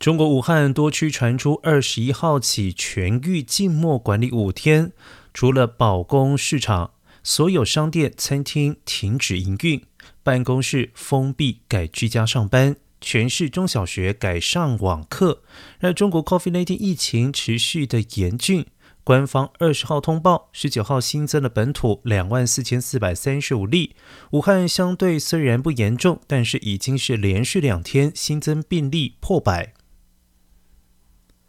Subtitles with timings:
[0.00, 4.92] 中国武汉多区传出，二十一号起全域静默管理五天，
[5.34, 6.92] 除了保供市场，
[7.22, 9.84] 所有商店、餐厅停止营运，
[10.22, 15.42] 办公室封闭改居家上班，全市中小学改上网课。
[15.78, 18.64] 让中国 COVID-19 疫情持续的严峻。
[19.04, 23.94] 官方二十号通报，十九号新增了本土两万四千四百三十五例。
[24.30, 29.74] 武汉相对虽然不严重，但是已经是连续两天新增病例破百。